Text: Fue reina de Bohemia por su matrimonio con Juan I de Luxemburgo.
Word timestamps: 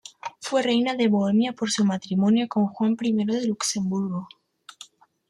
Fue 0.39 0.63
reina 0.63 0.95
de 0.95 1.07
Bohemia 1.07 1.53
por 1.53 1.69
su 1.69 1.85
matrimonio 1.85 2.47
con 2.49 2.65
Juan 2.65 2.97
I 2.99 3.23
de 3.23 3.45
Luxemburgo. 3.45 4.27